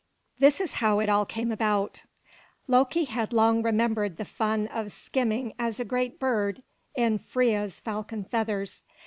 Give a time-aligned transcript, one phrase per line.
[0.39, 2.01] This is how it came about:
[2.67, 6.63] Loki had long remembered the fun of skimming as a great bird
[6.95, 8.83] in Freia's falcon feathers.